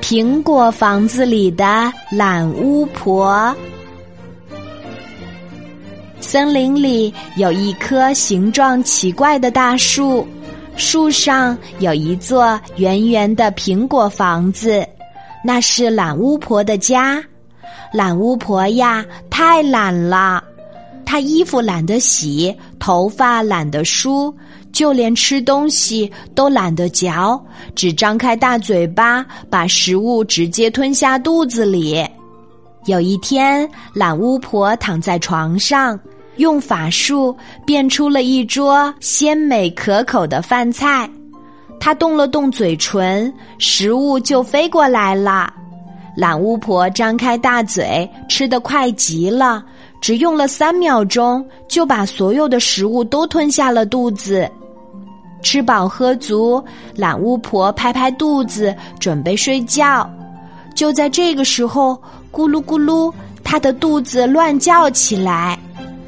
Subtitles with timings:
[0.00, 3.54] 苹果房子里的懒巫婆。
[6.20, 10.26] 森林里有一棵形状奇怪的大树，
[10.76, 14.86] 树上有一座圆圆的苹果房子，
[15.44, 17.22] 那是懒巫婆的家。
[17.92, 20.42] 懒巫婆呀，太懒了，
[21.04, 24.34] 她衣服懒得洗，头发懒得梳。
[24.76, 27.42] 就连吃东西都懒得嚼，
[27.74, 32.06] 只张开大嘴巴，把食物直接吞下肚子里。
[32.84, 35.98] 有一天，懒巫婆躺在床上，
[36.36, 37.34] 用法术
[37.64, 41.08] 变出了一桌鲜美可口的饭菜。
[41.80, 45.50] 她动了动嘴唇，食物就飞过来了。
[46.14, 49.64] 懒巫婆张开大嘴，吃得快极了，
[50.02, 54.46] 只用了三秒钟，就把所有的食物都吞下了肚子。
[55.46, 56.60] 吃饱喝足，
[56.96, 60.10] 懒巫婆拍拍肚子，准备睡觉。
[60.74, 61.96] 就在这个时候，
[62.32, 65.56] 咕噜咕噜，她的肚子乱叫起来。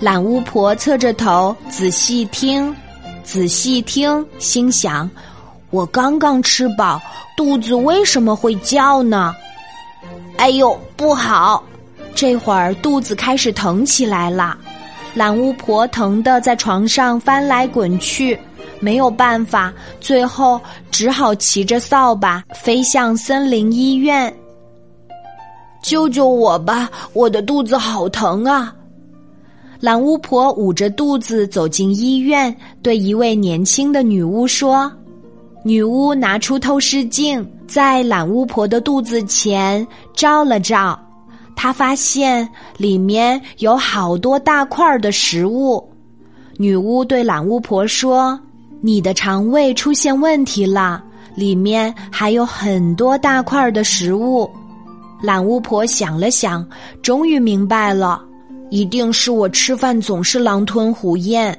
[0.00, 2.74] 懒巫婆侧着头仔细听，
[3.22, 5.08] 仔细听，心想：
[5.70, 7.00] 我刚刚吃饱，
[7.36, 9.32] 肚子为什么会叫呢？
[10.36, 11.62] 哎呦，不好！
[12.12, 14.58] 这会儿肚子开始疼起来了。
[15.14, 18.36] 懒巫婆疼得在床上翻来滚去。
[18.80, 24.32] 没有办法，最后只好骑着扫把飞向森林医院。
[25.82, 26.90] 救救我吧！
[27.12, 28.74] 我的肚子好疼啊！
[29.80, 34.90] 懒巫婆捂着肚子走进医院，对一位年轻的女巫说
[35.62, 40.98] ：“女巫拿出透视镜，在懒巫婆的肚子前照了照，
[41.54, 45.88] 她发现里面有好多大块的食物。”
[46.58, 48.38] 女巫对懒巫婆说。
[48.80, 51.02] 你的肠胃出现问题了，
[51.34, 54.48] 里面还有很多大块的食物。
[55.20, 56.64] 懒巫婆想了想，
[57.02, 58.22] 终于明白了，
[58.70, 61.56] 一定是我吃饭总是狼吞虎咽。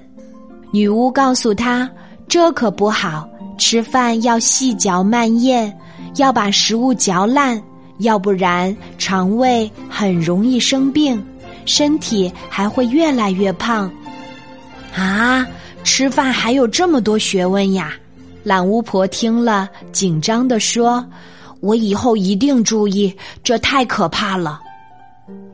[0.71, 1.89] 女巫告诉她，
[2.27, 3.27] 这可不好，
[3.57, 5.73] 吃饭要细嚼慢咽，
[6.15, 7.61] 要把食物嚼烂，
[7.97, 11.21] 要不然肠胃很容易生病，
[11.65, 13.91] 身体还会越来越胖。
[14.95, 15.45] 啊！
[15.83, 17.93] 吃饭还有这么多学问呀！
[18.43, 21.05] 懒巫婆听了，紧张地说
[21.59, 23.13] ：“我以后一定注意，
[23.43, 24.61] 这太可怕了。”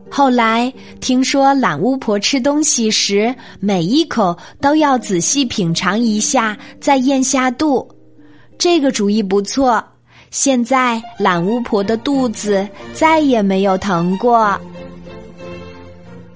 [0.10, 0.72] 后来
[1.02, 7.86] 听说懒巫婆吃东西时，每一口都要仔细品尝一下，再咽下肚。
[8.58, 9.84] 这个主意不错，
[10.30, 14.58] 现在懒巫婆的肚子再也没有疼过。